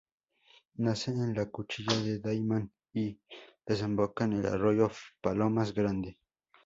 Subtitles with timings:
[0.79, 3.19] Nace en la Cuchilla del Daymán y
[3.67, 4.89] desemboca en el arroyo
[5.21, 6.17] Palomas Grande.